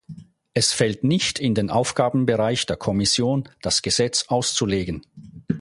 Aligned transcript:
Es 0.55 0.71
fällt 0.73 1.03
nicht 1.03 1.37
in 1.37 1.53
den 1.53 1.69
Aufgabenbereich 1.69 2.65
der 2.65 2.75
Kommission, 2.75 3.47
das 3.61 3.83
Gesetz 3.83 4.25
auszulegen. 4.29 5.03